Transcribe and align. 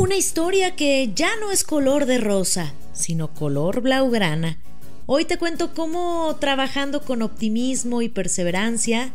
Una 0.00 0.16
historia 0.16 0.76
que 0.76 1.12
ya 1.14 1.28
no 1.42 1.50
es 1.50 1.62
color 1.62 2.06
de 2.06 2.16
rosa, 2.16 2.72
sino 2.94 3.34
color 3.34 3.82
blaugrana. 3.82 4.56
Hoy 5.04 5.26
te 5.26 5.36
cuento 5.36 5.74
cómo 5.74 6.34
trabajando 6.40 7.02
con 7.02 7.20
optimismo 7.20 8.00
y 8.00 8.08
perseverancia, 8.08 9.12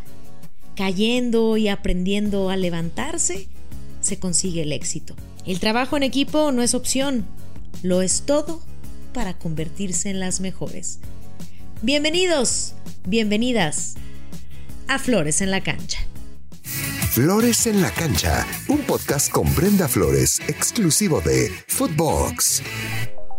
cayendo 0.75 1.57
y 1.57 1.69
aprendiendo 1.69 2.51
a 2.51 2.55
levantarse, 2.55 3.47
se 3.99 4.19
consigue 4.19 4.61
el 4.61 4.71
éxito. 4.71 5.15
El 5.43 5.59
trabajo 5.59 5.97
en 5.97 6.03
equipo 6.03 6.51
no 6.51 6.61
es 6.61 6.75
opción, 6.75 7.25
lo 7.81 8.03
es 8.03 8.21
todo 8.21 8.61
para 9.11 9.39
convertirse 9.39 10.11
en 10.11 10.19
las 10.19 10.39
mejores. 10.39 10.99
Bienvenidos, 11.81 12.75
bienvenidas 13.07 13.95
a 14.87 14.99
Flores 14.99 15.41
en 15.41 15.49
la 15.49 15.61
Cancha. 15.61 16.05
Flores 17.15 17.65
en 17.65 17.81
la 17.81 17.91
Cancha, 17.91 18.45
un 18.67 18.79
podcast 18.79 19.31
con 19.31 19.55
Brenda 19.55 19.87
Flores, 19.87 20.41
exclusivo 20.49 21.21
de 21.21 21.49
Footbox. 21.69 22.61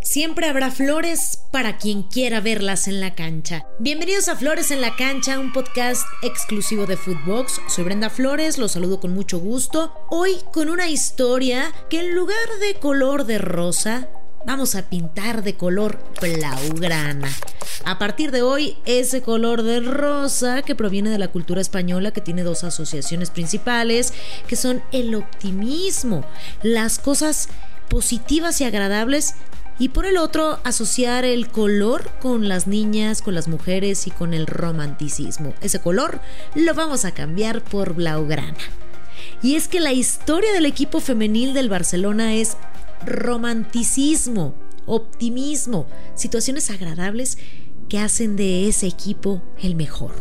Siempre 0.00 0.48
habrá 0.48 0.70
flores 0.70 1.40
para 1.52 1.76
quien 1.76 2.04
quiera 2.04 2.40
verlas 2.40 2.88
en 2.88 3.02
la 3.02 3.14
cancha. 3.14 3.66
Bienvenidos 3.78 4.28
a 4.28 4.36
Flores 4.36 4.70
en 4.70 4.80
la 4.80 4.96
Cancha, 4.96 5.38
un 5.38 5.52
podcast 5.52 6.06
exclusivo 6.22 6.86
de 6.86 6.96
Footbox. 6.96 7.60
Soy 7.68 7.84
Brenda 7.84 8.08
Flores, 8.08 8.56
los 8.56 8.72
saludo 8.72 8.98
con 8.98 9.12
mucho 9.12 9.40
gusto. 9.40 9.92
Hoy 10.08 10.36
con 10.54 10.70
una 10.70 10.88
historia 10.88 11.70
que 11.90 12.00
en 12.00 12.14
lugar 12.14 12.48
de 12.62 12.80
color 12.80 13.26
de 13.26 13.36
rosa, 13.36 14.08
vamos 14.46 14.74
a 14.74 14.88
pintar 14.88 15.42
de 15.42 15.58
color 15.58 15.98
blaugrana. 16.22 17.28
A 17.84 17.98
partir 17.98 18.30
de 18.30 18.42
hoy, 18.42 18.76
ese 18.84 19.22
color 19.22 19.62
de 19.62 19.80
rosa 19.80 20.62
que 20.62 20.74
proviene 20.74 21.10
de 21.10 21.18
la 21.18 21.28
cultura 21.28 21.60
española 21.60 22.10
que 22.10 22.20
tiene 22.20 22.42
dos 22.42 22.64
asociaciones 22.64 23.30
principales, 23.30 24.12
que 24.46 24.56
son 24.56 24.82
el 24.92 25.14
optimismo, 25.14 26.24
las 26.62 26.98
cosas 26.98 27.48
positivas 27.88 28.60
y 28.60 28.64
agradables 28.64 29.34
y 29.78 29.90
por 29.90 30.06
el 30.06 30.16
otro 30.16 30.58
asociar 30.64 31.24
el 31.24 31.48
color 31.48 32.10
con 32.20 32.48
las 32.48 32.66
niñas, 32.66 33.20
con 33.20 33.34
las 33.34 33.46
mujeres 33.46 34.06
y 34.06 34.10
con 34.10 34.32
el 34.32 34.46
romanticismo. 34.46 35.54
Ese 35.60 35.80
color 35.80 36.20
lo 36.54 36.74
vamos 36.74 37.04
a 37.04 37.12
cambiar 37.12 37.62
por 37.62 37.94
blaugrana. 37.94 38.56
Y 39.42 39.56
es 39.56 39.68
que 39.68 39.80
la 39.80 39.92
historia 39.92 40.52
del 40.52 40.66
equipo 40.66 41.00
femenil 41.00 41.52
del 41.52 41.68
Barcelona 41.68 42.34
es 42.34 42.56
romanticismo, 43.04 44.54
optimismo, 44.86 45.86
situaciones 46.14 46.70
agradables 46.70 47.36
que 47.88 47.98
hacen 47.98 48.36
de 48.36 48.68
ese 48.68 48.86
equipo 48.86 49.42
el 49.62 49.74
mejor. 49.74 50.12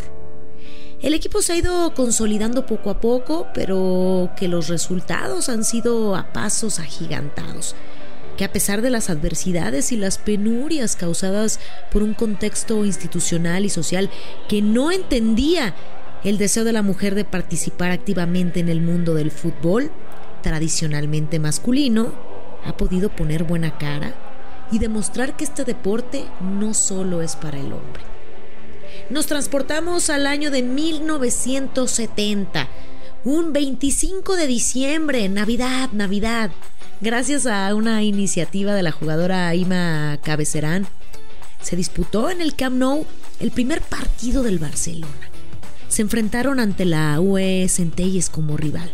El 1.02 1.14
equipo 1.14 1.42
se 1.42 1.54
ha 1.54 1.58
ido 1.58 1.94
consolidando 1.94 2.66
poco 2.66 2.90
a 2.90 3.00
poco, 3.00 3.48
pero 3.54 4.32
que 4.38 4.48
los 4.48 4.70
resultados 4.70 5.50
han 5.50 5.64
sido 5.64 6.16
a 6.16 6.34
pasos 6.34 6.80
agigantados. 6.80 7.76
Que 8.38 8.44
a 8.44 8.52
pesar 8.52 8.82
de 8.82 8.90
las 8.90 9.10
adversidades 9.10 9.92
y 9.92 9.98
las 9.98 10.18
penurias 10.18 10.96
causadas 10.96 11.60
por 11.92 12.02
un 12.02 12.14
contexto 12.14 12.84
institucional 12.86 13.66
y 13.66 13.70
social 13.70 14.10
que 14.50 14.62
no 14.62 14.92
entendía 14.92 15.76
el 16.24 16.38
deseo 16.38 16.64
de 16.64 16.74
la 16.74 16.82
mujer 16.82 17.14
de 17.14 17.24
participar 17.24 17.92
activamente 17.92 18.60
en 18.60 18.70
el 18.70 18.82
mundo 18.82 19.14
del 19.14 19.32
fútbol, 19.32 19.92
tradicionalmente 20.42 21.40
masculino, 21.40 22.14
ha 22.66 22.76
podido 22.78 23.10
poner 23.10 23.44
buena 23.44 23.78
cara 23.78 24.25
y 24.72 24.80
demostrar 24.80 25.38
que 25.38 25.44
este 25.44 25.64
deporte 25.64 26.26
no 26.42 26.74
solo 26.74 27.22
es 27.22 27.36
para 27.36 27.60
el 27.60 27.74
hombre. 27.74 28.04
Nos 29.10 29.28
transportamos 29.28 30.10
al 30.10 30.26
año 30.26 30.52
de 30.52 30.64
1970, 30.64 32.68
un 33.24 33.54
25 33.54 34.36
de 34.36 34.48
diciembre, 34.48 35.30
Navidad, 35.30 35.92
Navidad. 35.92 36.52
Gracias 37.02 37.46
a 37.46 37.76
una 37.76 38.04
iniciativa 38.04 38.74
de 38.74 38.84
la 38.84 38.92
jugadora 38.92 39.54
Ima 39.54 40.18
Cabecerán, 40.24 40.88
se 41.66 41.76
disputó 41.76 42.30
en 42.30 42.42
el 42.42 42.56
Camp 42.56 42.78
Nou 42.78 43.08
el 43.40 43.50
primer 43.50 43.82
partido 43.82 44.44
del 44.44 44.60
Barcelona. 44.60 45.32
Se 45.90 46.04
enfrentaron 46.04 46.60
ante 46.60 46.86
la 46.86 47.20
UE 47.20 47.68
Centelles 47.70 48.30
como 48.30 48.56
rival. 48.56 48.92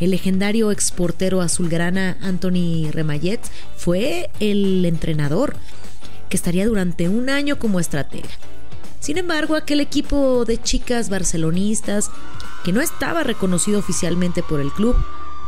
El 0.00 0.10
legendario 0.10 0.70
exportero 0.70 1.40
azulgrana 1.40 2.18
Anthony 2.20 2.90
Remayet 2.90 3.40
fue 3.76 4.30
el 4.40 4.84
entrenador 4.84 5.56
que 6.28 6.36
estaría 6.36 6.66
durante 6.66 7.08
un 7.08 7.30
año 7.30 7.58
como 7.58 7.80
estratega. 7.80 8.28
Sin 9.00 9.18
embargo, 9.18 9.54
aquel 9.54 9.80
equipo 9.80 10.44
de 10.44 10.60
chicas 10.60 11.08
barcelonistas, 11.08 12.10
que 12.64 12.72
no 12.72 12.80
estaba 12.80 13.22
reconocido 13.22 13.78
oficialmente 13.78 14.42
por 14.42 14.60
el 14.60 14.72
club, 14.72 14.96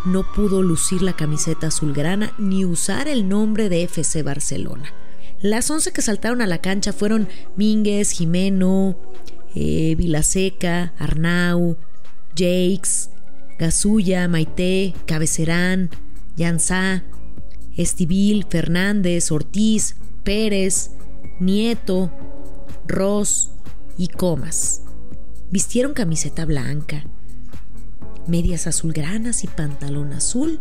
no 0.05 0.33
pudo 0.33 0.63
lucir 0.63 1.03
la 1.03 1.15
camiseta 1.15 1.67
azulgrana 1.67 2.33
ni 2.39 2.65
usar 2.65 3.09
el 3.09 3.29
nombre 3.29 3.69
de 3.69 3.83
FC 3.83 4.23
Barcelona. 4.23 4.93
Las 5.41 5.71
11 5.71 5.93
que 5.93 6.03
saltaron 6.03 6.41
a 6.41 6.47
la 6.47 6.59
cancha 6.59 6.93
fueron 6.93 7.29
Mínguez, 7.57 8.13
Jimeno, 8.13 8.97
eh, 9.55 9.95
Vilaseca, 9.97 10.93
Arnau, 10.99 11.77
Jakes, 12.37 13.11
Gasulla, 13.59 14.29
Maite, 14.29 14.95
Cabecerán, 15.07 15.91
Yansá, 16.37 17.03
Estibil, 17.77 18.47
Fernández, 18.49 19.33
Ortiz, 19.33 19.97
Pérez, 20.23 20.93
Nieto, 21.41 22.13
Ross 22.87 23.51
y 23.97 24.09
Comas. 24.09 24.83
Vistieron 25.51 25.93
camiseta 25.93 26.45
blanca, 26.45 27.05
medias 28.27 28.67
azulgranas 28.67 29.43
y 29.43 29.49
pantalón 29.49 30.13
azul 30.13 30.61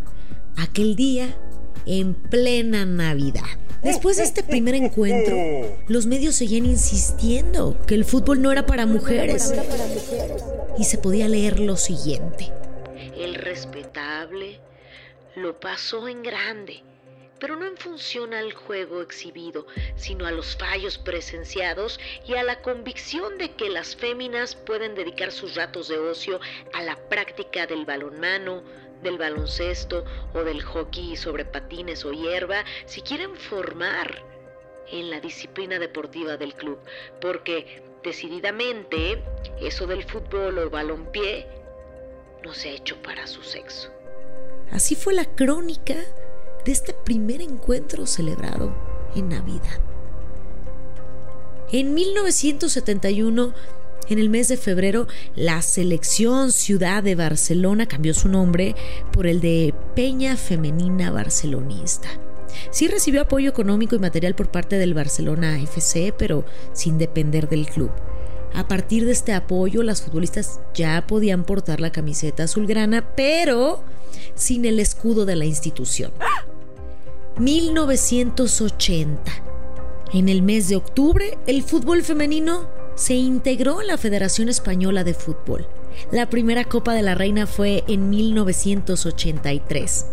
aquel 0.56 0.96
día 0.96 1.38
en 1.86 2.16
plena 2.16 2.86
Navidad. 2.86 3.44
Después 3.84 4.18
de 4.18 4.24
este 4.24 4.42
primer 4.42 4.74
encuentro, 4.74 5.38
los 5.88 6.08
medios 6.08 6.36
seguían 6.36 6.66
insistiendo 6.66 7.80
que 7.86 7.94
el 7.94 8.06
fútbol 8.06 8.42
no 8.42 8.52
era 8.52 8.66
para 8.66 8.88
mujeres. 8.88 9.54
Y 10.80 10.86
se 10.86 10.98
podía 10.98 11.28
leer 11.28 11.60
lo 11.60 11.78
siguiente 11.78 12.52
el 13.24 13.36
respetable, 13.36 14.60
lo 15.36 15.60
pasó 15.60 16.08
en 16.08 16.24
grande, 16.24 16.84
pero 17.40 17.56
no 17.56 17.66
en 17.66 17.78
función 17.78 18.34
al 18.34 18.54
juego 18.54 19.02
exhibido, 19.02 19.68
sino 19.96 20.26
a 20.26 20.32
los 20.32 20.56
fallos 20.58 20.98
presenciados 20.98 22.00
y 22.28 22.36
a 22.36 22.44
la 22.44 22.62
convicción 22.62 23.38
de 23.38 23.52
que 23.54 23.70
las 23.70 23.96
féminas 23.96 24.56
pueden 24.56 24.96
dedicar 24.96 25.32
sus 25.32 25.56
ratos 25.56 25.88
de 25.88 26.00
ocio 26.00 26.40
a 26.74 26.82
la 26.82 26.96
práctica 27.10 27.68
del 27.68 27.86
balonmano, 27.86 28.64
del 29.04 29.18
baloncesto 29.18 30.04
o 30.34 30.44
del 30.44 30.64
hockey 30.64 31.16
sobre 31.16 31.46
patines 31.46 32.04
o 32.04 32.12
hierba 32.12 32.66
si 32.86 33.02
quieren 33.02 33.36
formar 33.36 34.24
en 34.92 35.10
la 35.12 35.20
disciplina 35.20 35.78
deportiva 35.80 36.38
del 36.38 36.56
club, 36.56 36.80
porque 37.22 37.84
decididamente 38.04 39.22
eso 39.60 39.86
del 39.86 40.04
fútbol 40.04 40.58
o 40.58 40.70
balonpié 40.70 41.46
no 42.44 42.54
se 42.54 42.70
ha 42.70 42.74
hecho 42.74 43.02
para 43.02 43.28
su 43.28 43.42
sexo. 43.44 43.90
Así 44.72 44.96
fue 44.96 45.14
la 45.14 45.26
crónica 45.26 45.96
de 46.66 46.72
este 46.72 46.94
primer 46.94 47.42
encuentro 47.42 48.06
celebrado 48.06 48.76
en 49.16 49.30
Navidad. 49.30 49.80
En 51.72 51.94
1971, 51.94 53.54
en 54.10 54.20
el 54.20 54.30
mes 54.30 54.48
de 54.48 54.58
febrero, 54.58 55.08
la 55.36 55.62
selección 55.62 56.52
Ciudad 56.52 57.04
de 57.04 57.16
Barcelona 57.16 57.88
cambió 57.88 58.14
su 58.14 58.30
nombre 58.30 58.76
por 59.12 59.28
el 59.28 59.42
de 59.42 59.74
Peña 59.96 60.38
Femenina 60.38 61.12
Barcelonista. 61.12 62.10
Sí 62.72 62.88
recibió 62.88 63.22
apoyo 63.22 63.50
económico 63.50 63.96
y 63.96 64.00
material 64.00 64.34
por 64.36 64.50
parte 64.50 64.78
del 64.78 64.94
Barcelona 64.94 65.60
FC, 65.62 66.14
pero 66.18 66.46
sin 66.74 66.98
depender 66.98 67.50
del 67.50 67.68
club. 67.68 67.92
A 68.54 68.68
partir 68.68 69.06
de 69.06 69.12
este 69.12 69.34
apoyo, 69.34 69.84
las 69.84 70.02
futbolistas 70.02 70.60
ya 70.74 71.06
podían 71.08 71.44
portar 71.44 71.80
la 71.80 71.92
camiseta 71.92 72.44
azulgrana, 72.44 73.16
pero 73.16 73.84
sin 74.36 74.66
el 74.66 74.80
escudo 74.80 75.26
de 75.26 75.36
la 75.36 75.46
institución. 75.46 76.12
1980. 77.40 79.32
En 80.14 80.30
el 80.30 80.42
mes 80.42 80.70
de 80.70 80.78
octubre, 80.78 81.38
el 81.46 81.64
fútbol 81.64 82.02
femenino 82.04 82.68
se 82.96 83.14
integró 83.14 83.80
a 83.80 83.84
la 83.84 83.98
Federación 83.98 84.50
Española 84.50 85.04
de 85.04 85.14
Fútbol. 85.14 85.68
La 86.12 86.30
primera 86.30 86.64
Copa 86.64 86.94
de 86.94 87.04
la 87.04 87.14
Reina 87.14 87.46
fue 87.46 87.84
en 87.88 88.10
1983. 88.10 90.06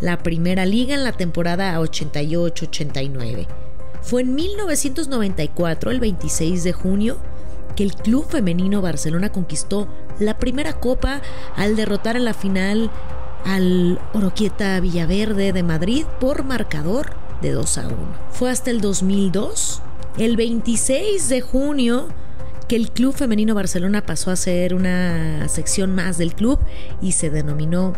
La 0.00 0.18
primera 0.22 0.64
liga 0.66 0.94
en 0.94 1.04
la 1.04 1.12
temporada 1.12 1.78
88-89. 1.80 3.46
Fue 4.02 4.22
en 4.22 4.34
1994, 4.34 5.90
el 5.90 6.00
26 6.00 6.64
de 6.64 6.72
junio, 6.72 7.18
que 7.76 7.82
el 7.82 7.94
Club 7.94 8.26
Femenino 8.28 8.82
Barcelona 8.82 9.30
conquistó 9.30 9.88
la 10.18 10.38
primera 10.38 10.74
copa 10.74 11.20
al 11.56 11.76
derrotar 11.76 12.16
en 12.16 12.24
la 12.24 12.34
final 12.34 12.90
al 13.44 13.98
Oroquieta 14.12 14.78
Villaverde 14.80 15.52
de 15.52 15.62
Madrid 15.62 16.04
por 16.20 16.44
marcador 16.44 17.10
de 17.40 17.52
2 17.52 17.78
a 17.78 17.86
1. 17.86 17.96
Fue 18.30 18.50
hasta 18.50 18.70
el 18.70 18.80
2002, 18.80 19.82
el 20.18 20.36
26 20.36 21.28
de 21.28 21.40
junio, 21.40 22.08
que 22.68 22.76
el 22.76 22.90
Club 22.90 23.14
Femenino 23.14 23.54
Barcelona 23.54 24.04
pasó 24.06 24.30
a 24.30 24.36
ser 24.36 24.74
una 24.74 25.48
sección 25.48 25.94
más 25.94 26.18
del 26.18 26.34
club 26.34 26.58
y 27.00 27.12
se 27.12 27.30
denominó 27.30 27.94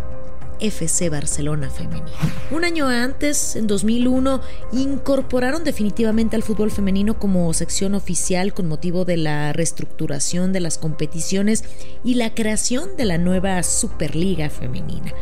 FC 0.63 1.11
Barcelona 1.11 1.69
femenino. 1.69 2.07
Un 2.51 2.65
año 2.65 2.89
antes, 2.89 3.57
en 3.57 3.67
2001, 3.67 4.41
incorporaron 4.73 5.65
definitivamente 5.65 6.37
al 6.37 6.43
fútbol 6.43 6.71
femenino 6.71 7.19
como 7.19 7.53
sección 7.53 7.95
oficial 7.95 8.55
con 8.55 8.69
motivo 8.69 9.05
de 9.05 9.17
la 9.17 9.53
reestructuración 9.53 10.53
de 10.53 10.61
las 10.61 10.79
competiciones 10.79 11.65
y 12.05 12.15
la 12.15 12.35
creación 12.35 12.97
de 12.97 13.05
la 13.05 13.19
nueva 13.19 13.63
Superliga 13.63 14.49
femenina. 14.51 15.13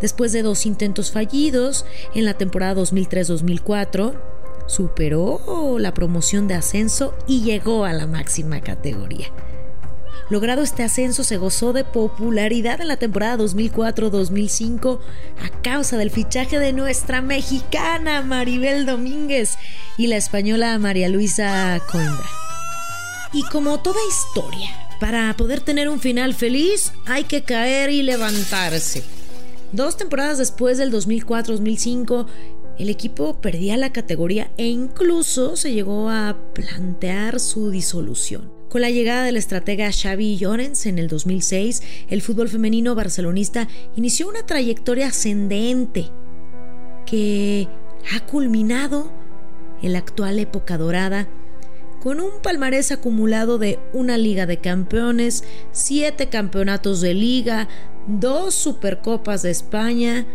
Después 0.00 0.32
de 0.32 0.42
dos 0.42 0.66
intentos 0.66 1.10
fallidos 1.10 1.84
en 2.14 2.24
la 2.24 2.34
temporada 2.34 2.80
2003-2004, 2.80 4.14
superó 4.66 5.78
la 5.78 5.94
promoción 5.94 6.48
de 6.48 6.54
ascenso 6.54 7.14
y 7.26 7.42
llegó 7.42 7.84
a 7.84 7.92
la 7.92 8.06
máxima 8.06 8.60
categoría. 8.60 9.28
Logrado 10.30 10.62
este 10.62 10.82
ascenso 10.82 11.22
se 11.22 11.36
gozó 11.36 11.74
de 11.74 11.84
popularidad 11.84 12.80
en 12.80 12.88
la 12.88 12.96
temporada 12.96 13.36
2004-2005 13.44 15.00
a 15.42 15.62
causa 15.62 15.98
del 15.98 16.10
fichaje 16.10 16.58
de 16.58 16.72
nuestra 16.72 17.20
mexicana 17.20 18.22
Maribel 18.22 18.86
Domínguez 18.86 19.58
y 19.98 20.06
la 20.06 20.16
española 20.16 20.78
María 20.78 21.10
Luisa 21.10 21.78
Coimbra. 21.90 22.28
Y 23.34 23.42
como 23.44 23.82
toda 23.82 23.98
historia, 24.08 24.70
para 24.98 25.36
poder 25.36 25.60
tener 25.60 25.90
un 25.90 26.00
final 26.00 26.32
feliz 26.32 26.92
hay 27.04 27.24
que 27.24 27.42
caer 27.42 27.90
y 27.90 28.02
levantarse. 28.02 29.04
Dos 29.72 29.98
temporadas 29.98 30.38
después 30.38 30.78
del 30.78 30.90
2004-2005, 30.90 32.26
el 32.78 32.88
equipo 32.88 33.40
perdía 33.42 33.76
la 33.76 33.92
categoría 33.92 34.50
e 34.56 34.68
incluso 34.68 35.56
se 35.56 35.72
llegó 35.72 36.08
a 36.08 36.38
plantear 36.54 37.40
su 37.40 37.70
disolución. 37.70 38.53
Con 38.74 38.80
la 38.80 38.90
llegada 38.90 39.22
del 39.22 39.36
estratega 39.36 39.92
Xavi 39.92 40.36
Llorens 40.36 40.86
en 40.86 40.98
el 40.98 41.06
2006, 41.06 41.80
el 42.08 42.22
fútbol 42.22 42.48
femenino 42.48 42.96
barcelonista 42.96 43.68
inició 43.94 44.28
una 44.28 44.46
trayectoria 44.46 45.06
ascendente 45.06 46.10
que 47.06 47.68
ha 48.12 48.26
culminado 48.26 49.12
en 49.80 49.92
la 49.92 50.00
actual 50.00 50.40
época 50.40 50.76
dorada 50.76 51.28
con 52.02 52.18
un 52.18 52.42
palmarés 52.42 52.90
acumulado 52.90 53.58
de 53.58 53.78
una 53.92 54.18
Liga 54.18 54.44
de 54.44 54.58
Campeones, 54.58 55.44
siete 55.70 56.28
campeonatos 56.28 57.00
de 57.00 57.14
liga, 57.14 57.68
dos 58.08 58.56
Supercopas 58.56 59.42
de 59.42 59.52
España, 59.52 60.26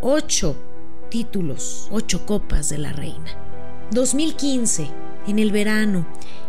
ocho 0.00 0.56
títulos, 1.10 1.86
ocho 1.90 2.24
Copas 2.24 2.70
de 2.70 2.78
la 2.78 2.94
Reina. 2.94 3.36
2015, 3.90 4.88
en 5.28 5.38
el 5.38 5.52
verano, 5.52 6.04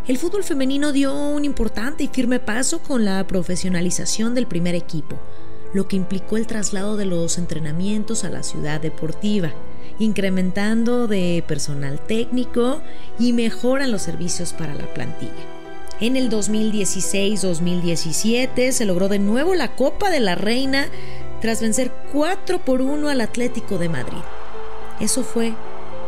el 0.07 0.17
fútbol 0.17 0.43
femenino 0.43 0.91
dio 0.91 1.13
un 1.13 1.45
importante 1.45 2.03
y 2.03 2.07
firme 2.07 2.39
paso 2.39 2.79
con 2.79 3.05
la 3.05 3.27
profesionalización 3.27 4.33
del 4.33 4.47
primer 4.47 4.73
equipo, 4.73 5.19
lo 5.73 5.87
que 5.87 5.97
implicó 5.97 6.37
el 6.37 6.47
traslado 6.47 6.97
de 6.97 7.05
los 7.05 7.37
entrenamientos 7.37 8.23
a 8.23 8.29
la 8.29 8.41
ciudad 8.41 8.81
deportiva, 8.81 9.51
incrementando 9.99 11.07
de 11.07 11.43
personal 11.47 11.99
técnico 11.99 12.81
y 13.19 13.33
mejora 13.33 13.85
en 13.85 13.91
los 13.91 14.01
servicios 14.01 14.53
para 14.53 14.73
la 14.73 14.91
plantilla. 14.93 15.31
En 15.99 16.15
el 16.15 16.29
2016-2017 16.29 18.71
se 18.71 18.85
logró 18.85 19.09
de 19.09 19.19
nuevo 19.19 19.53
la 19.53 19.75
Copa 19.75 20.09
de 20.09 20.21
la 20.21 20.35
Reina 20.35 20.87
tras 21.41 21.61
vencer 21.61 21.91
4 22.13 22.59
por 22.59 22.81
1 22.81 23.09
al 23.09 23.19
Atlético 23.19 23.77
de 23.77 23.89
Madrid. 23.89 24.21
Eso 25.01 25.23
fue 25.23 25.53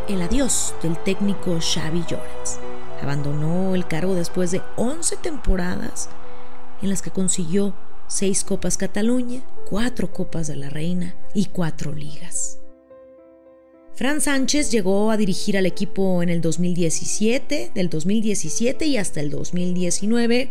el 0.07 0.21
adiós 0.21 0.73
del 0.81 0.97
técnico 1.03 1.59
Xavi 1.59 2.03
Llorens. 2.07 2.59
Abandonó 3.01 3.75
el 3.75 3.87
cargo 3.87 4.15
después 4.15 4.51
de 4.51 4.61
11 4.77 5.17
temporadas 5.17 6.09
en 6.81 6.89
las 6.89 7.01
que 7.01 7.11
consiguió 7.11 7.73
6 8.07 8.43
Copas 8.43 8.77
Cataluña, 8.77 9.41
4 9.69 10.11
Copas 10.11 10.47
de 10.47 10.55
la 10.55 10.69
Reina 10.69 11.15
y 11.33 11.45
4 11.45 11.93
ligas. 11.93 12.59
Fran 13.93 14.21
Sánchez 14.21 14.71
llegó 14.71 15.11
a 15.11 15.17
dirigir 15.17 15.57
al 15.57 15.65
equipo 15.65 16.23
en 16.23 16.29
el 16.29 16.41
2017, 16.41 17.71
del 17.73 17.89
2017 17.89 18.85
y 18.85 18.97
hasta 18.97 19.19
el 19.19 19.29
2019, 19.29 20.49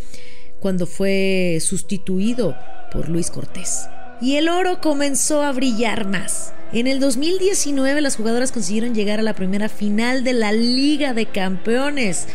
cuando 0.61 0.87
fue 0.87 1.58
sustituido 1.61 2.55
por 2.93 3.08
Luis 3.08 3.31
Cortés. 3.31 3.88
Y 4.20 4.37
el 4.37 4.49
oro 4.49 4.81
comenzó 4.81 5.43
a 5.43 5.52
brillar 5.52 6.06
más. 6.06 6.52
En 6.72 6.87
el 6.87 7.00
2019 7.00 8.00
las 8.00 8.17
jugadoras 8.17 8.52
consiguieron 8.52 8.94
llegar 8.94 9.19
a 9.19 9.22
la 9.22 9.34
primera 9.34 9.69
final 9.69 10.25
de 10.25 10.34
la 10.34 10.52
Liga 10.52 11.14
de 11.14 11.26
Campeones, 11.26 12.28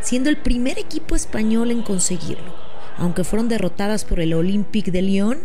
siendo 0.00 0.30
el 0.30 0.38
primer 0.38 0.78
equipo 0.78 1.14
español 1.14 1.70
en 1.70 1.82
conseguirlo. 1.82 2.54
Aunque 2.96 3.24
fueron 3.24 3.48
derrotadas 3.48 4.04
por 4.04 4.20
el 4.20 4.34
Olympique 4.34 4.90
de 4.90 5.02
Lyon, 5.02 5.38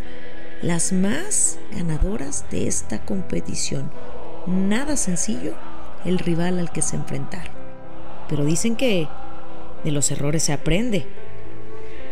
las 0.62 0.94
más 0.94 1.58
ganadoras 1.72 2.46
de 2.50 2.68
esta 2.68 3.06
competición. 3.06 3.92
Nada 4.48 4.96
sencillo 4.96 5.56
el 6.06 6.20
rival 6.20 6.60
al 6.60 6.72
que 6.72 6.82
se 6.82 6.96
enfrentaron. 6.96 7.54
Pero 8.30 8.46
dicen 8.46 8.76
que 8.76 9.08
de 9.84 9.92
los 9.92 10.10
errores 10.12 10.44
se 10.44 10.54
aprende. 10.54 11.06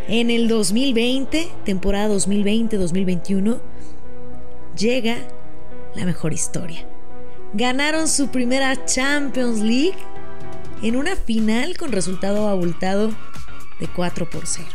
En 0.07 0.29
el 0.29 0.49
2020, 0.49 1.49
temporada 1.63 2.13
2020-2021, 2.13 3.61
llega 4.77 5.17
la 5.95 6.05
mejor 6.05 6.33
historia. 6.33 6.85
Ganaron 7.53 8.09
su 8.09 8.27
primera 8.27 8.85
Champions 8.85 9.61
League 9.61 9.97
en 10.81 10.97
una 10.97 11.15
final 11.15 11.77
con 11.77 11.93
resultado 11.93 12.49
abultado 12.49 13.11
de 13.79 13.87
4 13.87 14.29
por 14.29 14.45
0. 14.45 14.67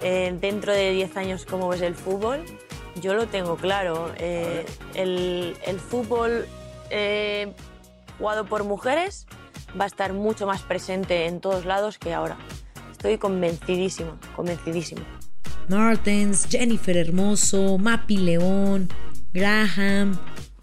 eh, 0.01 0.35
dentro 0.41 0.73
de 0.73 0.91
10 0.91 1.17
años 1.17 1.45
cómo 1.45 1.69
ves 1.69 1.81
el 1.81 1.95
fútbol, 1.95 2.43
yo 3.01 3.13
lo 3.13 3.27
tengo 3.27 3.55
claro. 3.55 4.11
Eh, 4.17 4.65
el, 4.95 5.55
el, 5.65 5.79
fútbol 5.79 6.47
jugado 8.17 8.45
por 8.45 8.63
mujeres 8.63 9.27
va 9.79 9.85
a 9.85 9.87
estar 9.87 10.13
mucho 10.13 10.47
más 10.47 10.61
presente 10.61 11.25
en 11.25 11.41
todos 11.41 11.65
lados 11.65 11.97
que 11.97 12.13
ahora. 12.13 12.37
Estoy 12.91 13.17
convencidísima, 13.17 14.19
convencidísima. 14.35 15.01
Martens, 15.69 16.47
Jennifer 16.49 16.97
Hermoso, 16.97 17.77
Mapi 17.77 18.17
León, 18.17 18.89
Graham. 19.33 20.17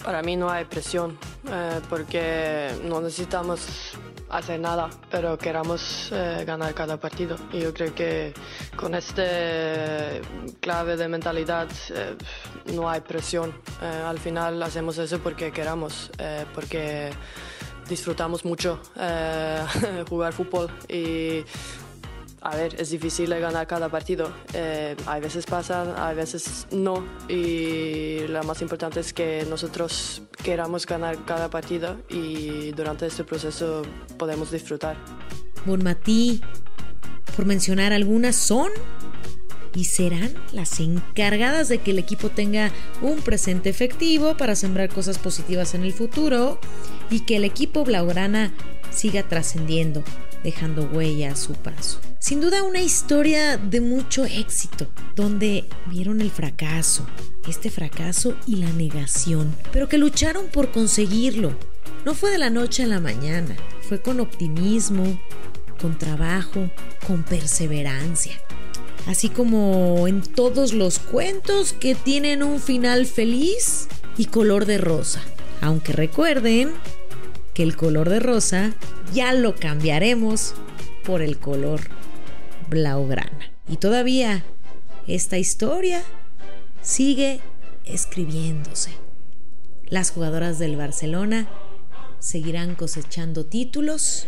Para 0.07 0.23
mí 0.23 0.37
no 0.37 0.49
hay 0.49 0.67
presión 0.67 1.19
eh, 1.51 1.81
porque 1.91 2.71
no 2.85 3.01
necesitamos 3.01 3.67
hacer 4.31 4.61
nada, 4.61 4.89
pero 5.11 5.37
queramos 5.37 6.11
eh, 6.13 6.45
ganar 6.47 6.75
cada 6.75 6.97
partido. 6.97 7.37
Y 7.53 7.63
yo 7.63 7.75
creo 7.75 7.93
que 7.93 8.33
con 8.77 8.95
este 8.95 10.23
clave 10.61 10.97
de 10.97 11.09
mentalidad 11.09 11.67
eh, 11.91 12.15
no 12.73 12.89
hay 12.89 13.01
presión. 13.01 13.53
al 13.83 14.21
final 14.21 14.63
hacemos 14.63 14.97
eso 14.99 15.19
porque 15.19 15.51
queramos, 15.51 16.13
porque 16.55 17.11
disfrutamos 17.89 18.45
mucho 18.45 18.81
jugar 20.09 20.33
fútbol 20.33 20.71
y 20.89 21.45
a 22.47 22.55
ver, 22.55 22.81
es 22.81 22.91
difícil 22.91 23.29
ganar 23.41 23.67
cada 23.67 23.89
partido. 23.89 24.33
Eh, 24.53 24.95
hay 25.07 25.21
veces 25.21 25.45
pasan, 25.47 25.95
hay 25.97 26.15
veces 26.15 26.69
no. 26.71 27.05
Y 27.29 28.21
lo 28.29 28.43
más 28.45 28.63
importante 28.63 29.01
es 29.01 29.13
que 29.13 29.45
nosotros 29.51 30.23
queramos 30.45 30.87
ganar 30.87 31.25
cada 31.25 31.51
partido 31.51 31.97
y 32.09 32.71
durante 32.71 33.07
este 33.07 33.25
proceso 33.25 33.83
podemos 34.17 34.53
disfrutar. 34.53 34.97
Bonmatí, 35.65 36.41
por 37.35 37.47
mencionar 37.47 37.93
algunas, 37.93 38.37
son 38.37 38.71
y 39.75 39.85
serán 39.85 40.33
las 40.53 40.79
encargadas 40.79 41.69
de 41.69 41.79
que 41.79 41.91
el 41.91 41.99
equipo 41.99 42.31
tenga 42.31 42.71
un 43.03 43.23
presente 43.23 43.71
efectivo 43.71 44.37
para 44.37 44.55
sembrar 44.55 44.89
cosas 44.89 45.19
positivas 45.19 45.75
en 45.75 45.83
el 45.83 45.93
futuro 45.93 46.61
y 47.11 47.21
que 47.21 47.37
el 47.37 47.45
equipo 47.45 47.85
blaugrana 47.85 48.55
siga 48.91 49.25
trascendiendo, 49.25 50.05
dejando 50.45 50.85
huella 50.85 51.33
a 51.33 51.37
su 51.37 51.53
paso. 51.55 51.99
Sin 52.27 52.41
duda 52.41 52.65
una 52.65 52.81
historia 52.81 53.57
de 53.57 53.81
mucho 53.81 54.25
éxito, 54.25 54.89
donde 55.15 55.65
vieron 55.87 56.21
el 56.21 56.33
fracaso, 56.33 57.07
este 57.47 57.71
fracaso 57.71 58.35
y 58.49 58.57
la 58.57 58.69
negación, 58.73 59.55
pero 59.73 59.89
que 59.89 59.97
lucharon 59.97 60.49
por 60.49 60.73
conseguirlo. 60.73 61.57
No 62.05 62.15
fue 62.15 62.33
de 62.33 62.39
la 62.39 62.51
noche 62.51 62.83
a 62.83 62.89
la 62.89 62.99
mañana, 62.99 63.55
fue 63.81 64.03
con 64.03 64.19
optimismo, 64.19 65.21
con 65.81 65.97
trabajo, 65.97 66.69
con 67.07 67.23
perseverancia. 67.23 68.41
Así 69.07 69.29
como 69.29 70.09
en 70.09 70.21
todos 70.21 70.73
los 70.73 70.99
cuentos 70.99 71.75
que 71.75 71.95
tienen 71.95 72.43
un 72.43 72.59
final 72.59 73.07
feliz 73.07 73.87
y 74.19 74.25
color 74.25 74.67
de 74.67 74.79
rosa. 74.79 75.23
Aunque 75.61 75.93
recuerden 75.93 76.73
que 77.55 77.63
el 77.63 77.77
color 77.77 78.09
de 78.09 78.19
rosa 78.19 78.75
ya 79.15 79.33
lo 79.33 79.55
cambiaremos 79.55 80.55
por 81.05 81.23
el 81.23 81.39
color 81.39 81.83
blaugrana. 82.69 83.51
Y 83.69 83.77
todavía 83.77 84.45
esta 85.07 85.39
historia 85.39 86.03
sigue 86.83 87.41
escribiéndose. 87.85 88.93
Las 89.89 90.11
jugadoras 90.11 90.59
del 90.59 90.77
Barcelona 90.77 91.47
seguirán 92.19 92.75
cosechando 92.75 93.47
títulos 93.47 94.27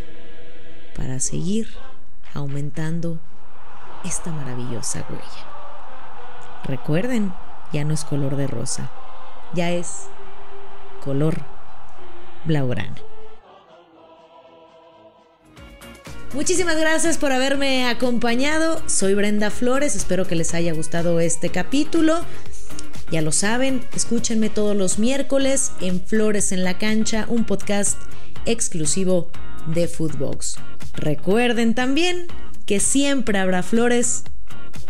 para 0.97 1.21
seguir 1.21 1.69
aumentando 2.35 3.19
esta 4.05 4.31
maravillosa 4.31 5.05
huella. 5.09 5.47
Recuerden, 6.65 7.33
ya 7.73 7.85
no 7.85 7.95
es 7.95 8.05
color 8.05 8.37
de 8.37 8.47
rosa, 8.47 8.91
ya 9.55 9.71
es 9.71 10.07
color 11.03 11.43
blaugrana. 12.45 13.08
Muchísimas 16.35 16.79
gracias 16.79 17.17
por 17.17 17.33
haberme 17.33 17.87
acompañado. 17.87 18.83
Soy 18.87 19.15
Brenda 19.15 19.51
Flores, 19.51 19.97
espero 19.97 20.27
que 20.27 20.35
les 20.35 20.55
haya 20.55 20.75
gustado 20.75 21.21
este 21.21 21.49
capítulo. 21.49 22.21
Ya 23.11 23.23
lo 23.23 23.33
saben, 23.33 23.81
escúchenme 23.95 24.51
todos 24.51 24.77
los 24.77 24.99
miércoles 24.99 25.73
en 25.81 26.05
Flores 26.05 26.53
en 26.53 26.65
la 26.65 26.77
Cancha, 26.77 27.25
un 27.29 27.45
podcast 27.45 27.99
exclusivo 28.45 29.31
de 29.67 29.89
Footbox. 29.89 30.57
Recuerden 30.95 31.75
también 31.75 32.27
que 32.67 32.81
siempre 32.81 33.39
habrá 33.39 33.63
flores 33.63 34.25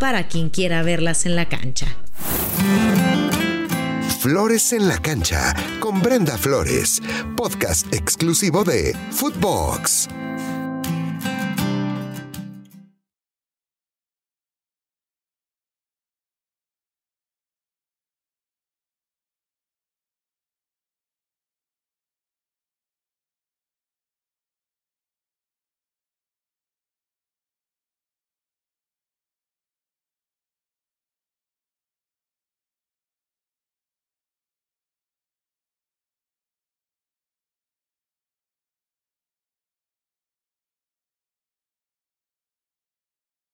para 0.01 0.27
quien 0.27 0.51
quiera 0.51 0.83
verlas 0.83 1.25
en 1.27 1.37
la 1.37 1.49
cancha. 1.49 1.87
Flores 4.21 4.73
en 4.73 4.89
la 4.89 4.99
Cancha 4.99 5.55
con 5.79 6.03
Brenda 6.03 6.37
Flores, 6.37 7.01
podcast 7.37 7.87
exclusivo 7.95 8.65
de 8.65 8.97
Footbox. 9.13 10.09